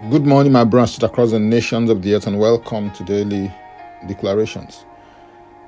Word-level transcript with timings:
Good 0.00 0.24
morning, 0.24 0.52
my 0.52 0.62
brothers 0.62 1.02
across 1.02 1.32
the 1.32 1.40
nations 1.40 1.90
of 1.90 2.02
the 2.02 2.14
earth, 2.14 2.28
and 2.28 2.38
welcome 2.38 2.92
to 2.92 3.02
daily 3.02 3.52
declarations. 4.06 4.84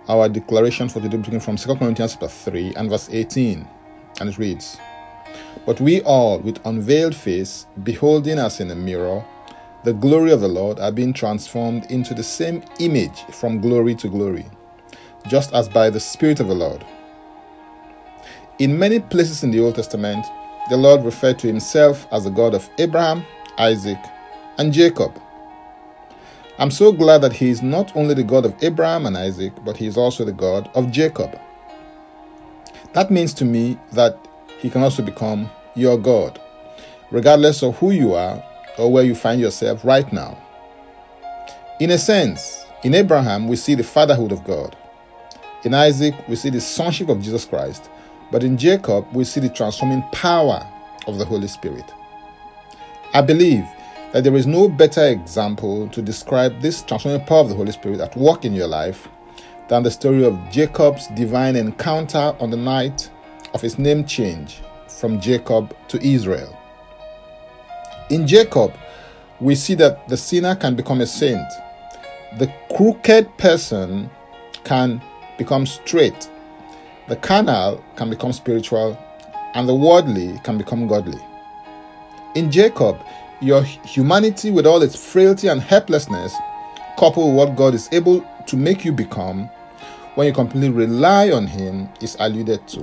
Our 0.09 0.29
declaration 0.29 0.89
for 0.89 1.01
today 1.01 1.17
begins 1.17 1.45
from 1.45 1.57
2 1.57 1.75
Corinthians 1.75 2.13
chapter 2.13 2.29
3 2.29 2.75
and 2.77 2.89
verse 2.89 3.09
18, 3.11 3.67
and 4.21 4.29
it 4.31 4.39
reads, 4.39 4.79
But 5.67 5.81
we 5.81 6.01
all, 6.03 6.39
with 6.39 6.65
unveiled 6.65 7.17
face, 7.17 7.67
beholding 7.83 8.39
as 8.39 8.61
in 8.61 8.71
a 8.71 8.77
mirror 8.77 9.25
the 9.83 9.95
glory 9.95 10.31
of 10.31 10.41
the 10.41 10.49
Lord, 10.49 10.79
are 10.79 10.93
being 10.93 11.13
transformed 11.13 11.91
into 11.91 12.15
the 12.15 12.23
same 12.23 12.63
image 12.79 13.23
from 13.33 13.61
glory 13.61 13.97
to 13.97 14.09
glory, 14.09 14.47
just 15.27 15.53
as 15.55 15.69
by 15.69 15.91
the 15.91 15.99
Spirit 15.99 16.39
of 16.39 16.47
the 16.47 16.55
Lord. 16.55 16.87
In 18.61 18.79
many 18.79 19.01
places 19.01 19.43
in 19.43 19.51
the 19.51 19.59
Old 19.59 19.75
Testament, 19.75 20.25
the 20.71 20.77
Lord 20.77 21.05
referred 21.05 21.41
to 21.41 21.49
himself 21.49 22.07
as 22.13 22.23
the 22.25 22.31
God 22.31 22.55
of 22.55 22.71
Abraham, 22.79 23.25
Isaac, 23.59 23.99
and 24.61 24.75
Jacob. 24.75 25.19
I'm 26.59 26.71
so 26.71 26.93
glad 26.93 27.23
that 27.23 27.33
he 27.33 27.49
is 27.49 27.63
not 27.63 27.97
only 27.97 28.13
the 28.13 28.23
God 28.23 28.45
of 28.45 28.55
Abraham 28.63 29.07
and 29.07 29.17
Isaac, 29.17 29.55
but 29.65 29.75
he 29.75 29.87
is 29.87 29.97
also 29.97 30.23
the 30.23 30.33
God 30.33 30.71
of 30.75 30.91
Jacob. 30.91 31.41
That 32.93 33.11
means 33.11 33.33
to 33.35 33.47
me 33.47 33.79
that 33.93 34.19
he 34.59 34.69
can 34.69 34.83
also 34.83 35.03
become 35.03 35.49
your 35.75 35.97
God, 35.97 36.39
regardless 37.11 37.63
of 37.63 37.79
who 37.79 37.93
you 37.93 38.13
are 38.13 38.45
or 38.77 38.93
where 38.93 39.03
you 39.03 39.15
find 39.15 39.41
yourself 39.41 39.83
right 39.83 40.13
now. 40.13 40.37
In 41.81 41.91
a 41.93 41.99
sense, 41.99 42.67
in 42.85 42.95
Abraham, 42.95 43.49
we 43.49 43.57
see 43.57 43.75
the 43.75 43.83
fatherhood 43.83 44.31
of 44.31 44.45
God. 44.45 44.77
In 45.65 45.73
Isaac, 45.73 46.15
we 46.29 46.37
see 46.37 46.51
the 46.51 46.61
sonship 46.61 47.09
of 47.09 47.23
Jesus 47.23 47.47
Christ. 47.47 47.89
But 48.31 48.45
in 48.45 48.59
Jacob, 48.59 49.07
we 49.15 49.25
see 49.25 49.41
the 49.41 49.49
transforming 49.49 50.03
power 50.13 50.71
of 51.07 51.17
the 51.17 51.25
Holy 51.25 51.49
Spirit. 51.49 51.91
I 53.15 53.23
believe 53.23 53.65
that 54.13 54.25
there 54.25 54.35
is 54.37 54.47
no 54.47 54.69
better 54.69 55.07
example 55.07 55.89
to 55.89 56.03
describe 56.03 56.61
this 56.61 56.83
transforming 56.83 57.25
power 57.27 57.41
of 57.41 57.49
the 57.49 57.55
Holy 57.55 57.73
Spirit 57.73 58.01
at 58.01 58.17
work 58.17 58.45
in 58.45 58.53
your 58.53 58.67
life 58.67 59.09
than 59.69 59.83
the 59.85 59.91
story 59.91 60.25
of 60.25 60.37
Jacob's 60.51 61.07
divine 61.09 61.55
encounter 61.55 62.35
on 62.41 62.51
the 62.51 62.57
night 62.57 63.09
of 63.55 63.61
his 63.61 63.79
name 63.79 64.05
change 64.05 64.61
from 64.89 65.21
Jacob 65.21 65.75
to 65.89 66.05
Israel. 66.05 66.57
In 68.11 68.27
Jacob, 68.27 68.75
we 69.41 69.55
see 69.55 69.75
that 69.75 70.09
the 70.09 70.17
sinner 70.17 70.57
can 70.57 70.75
become 70.75 71.01
a 71.01 71.07
saint, 71.07 71.49
the 72.39 72.53
crooked 72.75 73.37
person 73.39 74.11
can 74.65 75.01
become 75.39 75.65
straight, 75.65 76.29
the 77.09 77.17
carnal 77.17 77.83
can 77.97 78.11
become 78.11 78.33
spiritual, 78.33 78.99
and 79.55 79.69
the 79.69 79.75
worldly 79.75 80.39
can 80.43 80.59
become 80.59 80.89
godly. 80.89 81.21
In 82.35 82.51
Jacob, 82.51 82.99
your 83.41 83.63
humanity, 83.63 84.51
with 84.51 84.67
all 84.67 84.83
its 84.83 84.97
frailty 84.97 85.49
and 85.49 85.61
helplessness, 85.61 86.35
coupled 86.99 87.29
with 87.29 87.37
what 87.37 87.57
God 87.57 87.75
is 87.75 87.89
able 87.93 88.25
to 88.47 88.57
make 88.57 88.85
you 88.85 88.93
become 88.93 89.51
when 90.15 90.27
you 90.27 90.33
completely 90.33 90.71
rely 90.71 91.31
on 91.31 91.47
Him, 91.47 91.89
is 92.01 92.17
alluded 92.21 92.67
to. 92.69 92.81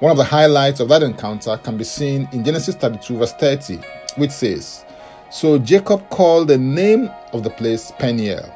One 0.00 0.10
of 0.10 0.16
the 0.16 0.24
highlights 0.24 0.80
of 0.80 0.88
that 0.88 1.02
encounter 1.02 1.58
can 1.58 1.76
be 1.76 1.84
seen 1.84 2.26
in 2.32 2.42
Genesis 2.42 2.74
32, 2.74 3.18
verse 3.18 3.34
30, 3.34 3.78
which 4.16 4.30
says, 4.30 4.84
So 5.30 5.58
Jacob 5.58 6.08
called 6.08 6.48
the 6.48 6.56
name 6.58 7.10
of 7.32 7.44
the 7.44 7.50
place 7.50 7.92
Peniel, 7.98 8.50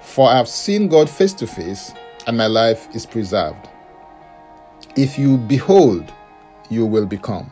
for 0.00 0.30
I 0.30 0.36
have 0.36 0.48
seen 0.48 0.88
God 0.88 1.10
face 1.10 1.32
to 1.34 1.46
face, 1.46 1.92
and 2.28 2.36
my 2.36 2.46
life 2.46 2.88
is 2.94 3.04
preserved. 3.04 3.68
If 4.96 5.18
you 5.18 5.36
behold, 5.36 6.12
you 6.70 6.86
will 6.86 7.06
become. 7.06 7.50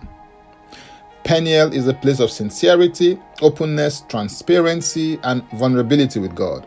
Peniel 1.26 1.72
is 1.72 1.88
a 1.88 1.94
place 1.94 2.20
of 2.20 2.30
sincerity, 2.30 3.18
openness, 3.42 4.04
transparency, 4.08 5.18
and 5.24 5.42
vulnerability 5.54 6.20
with 6.20 6.36
God. 6.36 6.64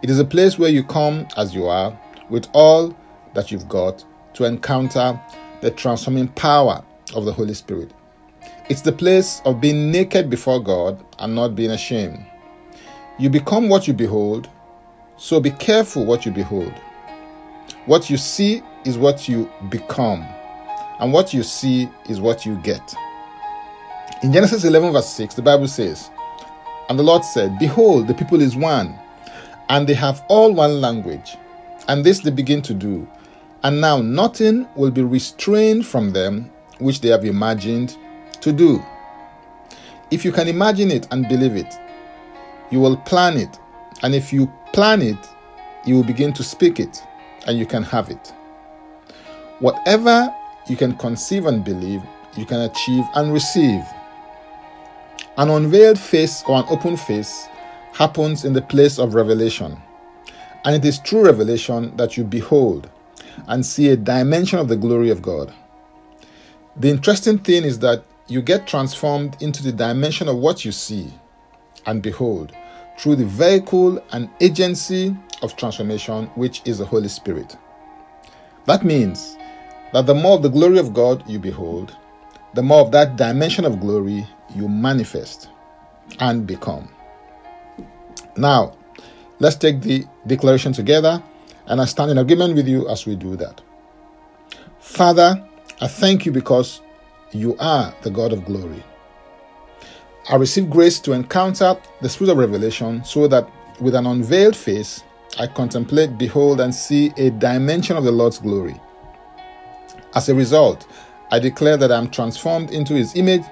It 0.00 0.08
is 0.08 0.18
a 0.18 0.24
place 0.24 0.58
where 0.58 0.70
you 0.70 0.82
come 0.82 1.28
as 1.36 1.54
you 1.54 1.66
are, 1.66 1.94
with 2.30 2.48
all 2.54 2.96
that 3.34 3.52
you've 3.52 3.68
got, 3.68 4.02
to 4.32 4.46
encounter 4.46 5.20
the 5.60 5.70
transforming 5.70 6.28
power 6.28 6.82
of 7.14 7.26
the 7.26 7.32
Holy 7.32 7.52
Spirit. 7.52 7.90
It's 8.70 8.80
the 8.80 8.90
place 8.90 9.42
of 9.44 9.60
being 9.60 9.90
naked 9.90 10.30
before 10.30 10.62
God 10.62 11.04
and 11.18 11.34
not 11.34 11.54
being 11.54 11.72
ashamed. 11.72 12.24
You 13.18 13.28
become 13.28 13.68
what 13.68 13.86
you 13.86 13.92
behold, 13.92 14.48
so 15.18 15.40
be 15.40 15.50
careful 15.50 16.06
what 16.06 16.24
you 16.24 16.32
behold. 16.32 16.72
What 17.84 18.08
you 18.08 18.16
see 18.16 18.62
is 18.86 18.96
what 18.96 19.28
you 19.28 19.52
become, 19.68 20.22
and 21.00 21.12
what 21.12 21.34
you 21.34 21.42
see 21.42 21.90
is 22.08 22.18
what 22.18 22.46
you 22.46 22.56
get. 22.62 22.96
In 24.20 24.32
Genesis 24.32 24.64
11, 24.64 24.92
verse 24.92 25.10
6, 25.10 25.36
the 25.36 25.42
Bible 25.42 25.68
says, 25.68 26.10
And 26.88 26.98
the 26.98 27.04
Lord 27.04 27.24
said, 27.24 27.56
Behold, 27.60 28.08
the 28.08 28.14
people 28.14 28.40
is 28.40 28.56
one, 28.56 28.98
and 29.68 29.86
they 29.86 29.94
have 29.94 30.24
all 30.26 30.52
one 30.52 30.80
language. 30.80 31.36
And 31.86 32.04
this 32.04 32.18
they 32.18 32.32
begin 32.32 32.60
to 32.62 32.74
do. 32.74 33.08
And 33.62 33.80
now 33.80 33.98
nothing 33.98 34.66
will 34.74 34.90
be 34.90 35.04
restrained 35.04 35.86
from 35.86 36.12
them 36.12 36.50
which 36.80 37.00
they 37.00 37.10
have 37.10 37.24
imagined 37.24 37.96
to 38.40 38.52
do. 38.52 38.82
If 40.10 40.24
you 40.24 40.32
can 40.32 40.48
imagine 40.48 40.90
it 40.90 41.06
and 41.12 41.28
believe 41.28 41.54
it, 41.54 41.72
you 42.70 42.80
will 42.80 42.96
plan 42.96 43.36
it. 43.36 43.56
And 44.02 44.16
if 44.16 44.32
you 44.32 44.52
plan 44.72 45.00
it, 45.00 45.28
you 45.86 45.94
will 45.94 46.04
begin 46.04 46.32
to 46.32 46.42
speak 46.42 46.80
it, 46.80 47.04
and 47.46 47.56
you 47.56 47.66
can 47.66 47.84
have 47.84 48.10
it. 48.10 48.34
Whatever 49.60 50.34
you 50.68 50.76
can 50.76 50.96
conceive 50.96 51.46
and 51.46 51.64
believe, 51.64 52.02
you 52.36 52.46
can 52.46 52.62
achieve 52.62 53.04
and 53.14 53.32
receive. 53.32 53.84
An 55.36 55.50
unveiled 55.50 55.98
face 55.98 56.42
or 56.48 56.56
an 56.58 56.64
open 56.68 56.96
face 56.96 57.46
happens 57.92 58.44
in 58.44 58.52
the 58.52 58.62
place 58.62 58.98
of 58.98 59.14
revelation. 59.14 59.76
And 60.64 60.74
it 60.74 60.84
is 60.84 60.98
through 60.98 61.26
revelation 61.26 61.96
that 61.96 62.16
you 62.16 62.24
behold 62.24 62.88
and 63.46 63.64
see 63.64 63.88
a 63.88 63.96
dimension 63.96 64.58
of 64.58 64.68
the 64.68 64.76
glory 64.76 65.10
of 65.10 65.22
God. 65.22 65.52
The 66.76 66.90
interesting 66.90 67.38
thing 67.38 67.64
is 67.64 67.78
that 67.80 68.04
you 68.28 68.42
get 68.42 68.66
transformed 68.66 69.40
into 69.40 69.62
the 69.62 69.72
dimension 69.72 70.28
of 70.28 70.36
what 70.36 70.64
you 70.64 70.72
see 70.72 71.12
and 71.86 72.02
behold 72.02 72.52
through 72.98 73.16
the 73.16 73.24
vehicle 73.24 74.02
and 74.12 74.28
agency 74.40 75.16
of 75.42 75.56
transformation, 75.56 76.26
which 76.34 76.62
is 76.64 76.78
the 76.78 76.84
Holy 76.84 77.08
Spirit. 77.08 77.56
That 78.66 78.84
means 78.84 79.36
that 79.92 80.06
the 80.06 80.14
more 80.14 80.36
of 80.36 80.42
the 80.42 80.50
glory 80.50 80.78
of 80.78 80.92
God 80.92 81.28
you 81.28 81.38
behold, 81.38 81.96
the 82.54 82.62
more 82.62 82.80
of 82.80 82.92
that 82.92 83.16
dimension 83.16 83.64
of 83.64 83.80
glory 83.80 84.26
you 84.54 84.68
manifest 84.68 85.48
and 86.20 86.46
become. 86.46 86.88
Now, 88.36 88.76
let's 89.38 89.56
take 89.56 89.80
the 89.80 90.04
declaration 90.26 90.72
together, 90.72 91.22
and 91.66 91.80
I 91.80 91.84
stand 91.84 92.10
in 92.10 92.18
agreement 92.18 92.54
with 92.54 92.68
you 92.68 92.88
as 92.88 93.06
we 93.06 93.16
do 93.16 93.36
that. 93.36 93.60
Father, 94.80 95.46
I 95.80 95.86
thank 95.86 96.24
you 96.24 96.32
because 96.32 96.80
you 97.32 97.56
are 97.58 97.94
the 98.02 98.10
God 98.10 98.32
of 98.32 98.44
glory. 98.44 98.82
I 100.30 100.36
receive 100.36 100.70
grace 100.70 100.98
to 101.00 101.12
encounter 101.12 101.76
the 102.00 102.08
spirit 102.08 102.32
of 102.32 102.38
revelation 102.38 103.04
so 103.04 103.28
that 103.28 103.48
with 103.80 103.94
an 103.94 104.06
unveiled 104.06 104.56
face, 104.56 105.02
I 105.38 105.46
contemplate, 105.46 106.18
behold, 106.18 106.60
and 106.60 106.74
see 106.74 107.12
a 107.16 107.30
dimension 107.30 107.96
of 107.96 108.04
the 108.04 108.10
Lord's 108.10 108.38
glory. 108.38 108.80
As 110.14 110.28
a 110.28 110.34
result, 110.34 110.86
I 111.30 111.38
declare 111.38 111.76
that 111.76 111.92
I 111.92 111.98
am 111.98 112.10
transformed 112.10 112.70
into 112.70 112.94
his 112.94 113.14
image 113.14 113.44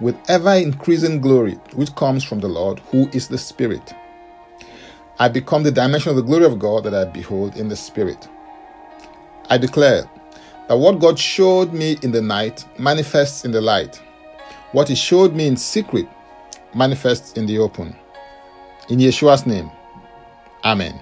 with 0.00 0.16
ever 0.28 0.54
increasing 0.54 1.20
glory, 1.20 1.54
which 1.74 1.94
comes 1.94 2.24
from 2.24 2.40
the 2.40 2.48
Lord, 2.48 2.80
who 2.90 3.08
is 3.10 3.28
the 3.28 3.38
Spirit. 3.38 3.94
I 5.18 5.28
become 5.28 5.62
the 5.62 5.70
dimension 5.70 6.10
of 6.10 6.16
the 6.16 6.22
glory 6.22 6.44
of 6.44 6.58
God 6.58 6.84
that 6.84 6.94
I 6.94 7.04
behold 7.04 7.56
in 7.56 7.68
the 7.68 7.76
Spirit. 7.76 8.28
I 9.48 9.58
declare 9.58 10.08
that 10.68 10.76
what 10.76 10.98
God 10.98 11.18
showed 11.18 11.72
me 11.72 11.96
in 12.02 12.10
the 12.10 12.22
night 12.22 12.64
manifests 12.78 13.44
in 13.44 13.52
the 13.52 13.60
light. 13.60 14.02
What 14.72 14.88
He 14.88 14.94
showed 14.94 15.34
me 15.34 15.46
in 15.46 15.56
secret 15.56 16.08
manifests 16.74 17.34
in 17.34 17.46
the 17.46 17.58
open. 17.58 17.94
In 18.88 18.98
Yeshua's 18.98 19.46
name, 19.46 19.70
Amen. 20.64 20.98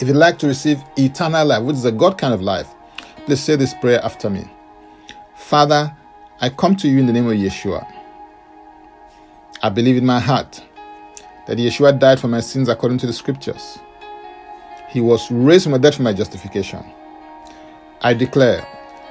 If 0.00 0.06
you'd 0.06 0.16
like 0.16 0.38
to 0.40 0.46
receive 0.46 0.82
eternal 0.96 1.46
life, 1.46 1.62
which 1.62 1.76
is 1.76 1.84
a 1.84 1.92
God 1.92 2.18
kind 2.18 2.32
of 2.32 2.42
life, 2.42 2.68
please 3.26 3.40
say 3.40 3.56
this 3.56 3.74
prayer 3.74 4.00
after 4.04 4.30
me. 4.30 4.48
Father, 5.38 5.96
I 6.42 6.50
come 6.50 6.76
to 6.76 6.88
you 6.88 6.98
in 6.98 7.06
the 7.06 7.12
name 7.12 7.26
of 7.26 7.32
Yeshua. 7.32 7.86
I 9.62 9.70
believe 9.70 9.96
in 9.96 10.04
my 10.04 10.20
heart 10.20 10.62
that 11.46 11.56
Yeshua 11.56 11.98
died 11.98 12.20
for 12.20 12.28
my 12.28 12.40
sins 12.40 12.68
according 12.68 12.98
to 12.98 13.06
the 13.06 13.14
scriptures. 13.14 13.78
He 14.90 15.00
was 15.00 15.30
raised 15.30 15.62
from 15.64 15.72
the 15.72 15.78
dead 15.78 15.94
for 15.94 16.02
my 16.02 16.12
justification. 16.12 16.84
I 18.02 18.12
declare 18.12 18.66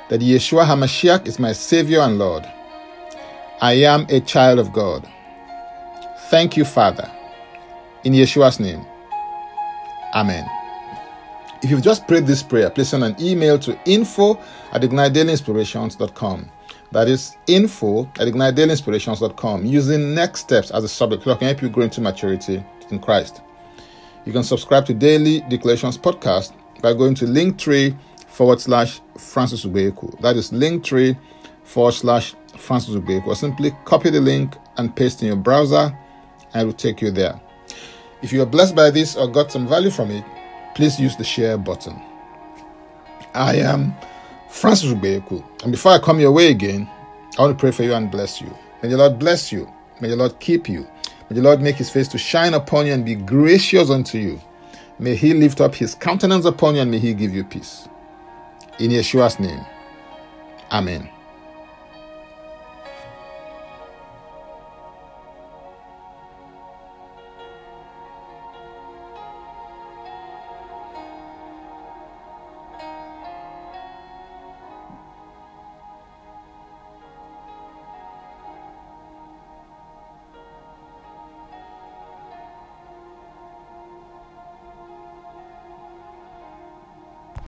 that 0.09 0.21
Yeshua 0.21 0.65
HaMashiach 0.65 1.25
is 1.25 1.39
my 1.39 1.53
Savior 1.53 2.01
and 2.01 2.19
Lord. 2.19 2.45
I 3.59 3.73
am 3.73 4.05
a 4.09 4.19
child 4.19 4.59
of 4.59 4.71
God. 4.71 5.07
Thank 6.29 6.55
you, 6.55 6.65
Father. 6.65 7.09
In 8.03 8.13
Yeshua's 8.13 8.59
name. 8.59 8.85
Amen. 10.13 10.45
If 11.63 11.71
you've 11.71 11.81
just 11.81 12.07
prayed 12.07 12.27
this 12.27 12.43
prayer, 12.43 12.69
please 12.69 12.89
send 12.89 13.03
an 13.03 13.15
email 13.19 13.57
to 13.59 13.77
info 13.85 14.39
at 14.71 14.81
ignitedailyinspirations.com. 14.83 16.51
That 16.91 17.07
is 17.07 17.35
info 17.47 18.03
at 18.19 18.27
ignitedailyinspirations.com 18.27 19.65
using 19.65 20.13
next 20.13 20.41
steps 20.41 20.71
as 20.71 20.83
a 20.83 20.87
subject 20.87 21.23
so 21.23 21.35
can 21.35 21.47
help 21.47 21.61
you 21.61 21.69
grow 21.69 21.83
into 21.85 21.99
maturity 21.99 22.63
in 22.91 22.99
Christ. 22.99 23.41
You 24.25 24.33
can 24.33 24.43
subscribe 24.43 24.85
to 24.85 24.93
Daily 24.93 25.41
Declarations 25.49 25.97
Podcast 25.97 26.53
by 26.81 26.93
going 26.93 27.15
to 27.15 27.25
linktree 27.25 27.97
forward 28.27 28.61
slash 28.61 29.01
Francis 29.17 29.65
Ubeku. 29.65 30.19
That 30.21 30.35
is 30.35 30.51
linktree 30.51 31.17
forward 31.63 31.93
slash 31.93 32.35
Francis 32.55 32.95
Ubeku. 32.95 33.27
Or 33.27 33.35
simply 33.35 33.71
copy 33.85 34.09
the 34.09 34.21
link 34.21 34.55
and 34.77 34.95
paste 34.95 35.21
in 35.21 35.27
your 35.27 35.37
browser 35.37 35.97
and 36.53 36.61
it 36.61 36.65
will 36.65 36.73
take 36.73 37.01
you 37.01 37.09
there. 37.09 37.39
If 38.21 38.31
you 38.31 38.41
are 38.41 38.45
blessed 38.45 38.75
by 38.75 38.91
this 38.91 39.15
or 39.15 39.27
got 39.27 39.51
some 39.51 39.67
value 39.67 39.89
from 39.89 40.11
it, 40.11 40.23
please 40.77 40.99
use 40.99 41.15
the 41.15 41.23
share 41.23 41.57
button. 41.57 41.99
I 43.33 43.55
am 43.55 43.95
Francis 44.47 44.93
Ubeku, 44.93 45.43
and 45.63 45.71
before 45.71 45.91
I 45.91 45.97
come 45.97 46.19
your 46.19 46.31
way 46.31 46.51
again, 46.51 46.87
I 47.35 47.41
want 47.41 47.57
to 47.57 47.59
pray 47.59 47.71
for 47.71 47.81
you 47.81 47.95
and 47.95 48.11
bless 48.11 48.39
you. 48.39 48.55
May 48.83 48.89
the 48.89 48.97
Lord 48.97 49.17
bless 49.17 49.51
you. 49.51 49.67
May 49.99 50.09
the 50.09 50.15
Lord 50.15 50.39
keep 50.39 50.69
you. 50.69 50.87
May 51.29 51.35
the 51.35 51.41
Lord 51.41 51.61
make 51.61 51.77
his 51.77 51.89
face 51.89 52.07
to 52.09 52.19
shine 52.19 52.53
upon 52.53 52.85
you 52.85 52.93
and 52.93 53.03
be 53.03 53.15
gracious 53.15 53.89
unto 53.89 54.19
you. 54.19 54.39
May 54.99 55.15
he 55.15 55.33
lift 55.33 55.61
up 55.61 55.73
his 55.73 55.95
countenance 55.95 56.45
upon 56.45 56.75
you 56.75 56.81
and 56.81 56.91
may 56.91 56.99
he 56.99 57.15
give 57.15 57.33
you 57.33 57.43
peace. 57.43 57.89
In 58.77 58.91
Yeshua's 58.91 59.39
name. 59.39 59.65
Amen. 60.71 61.09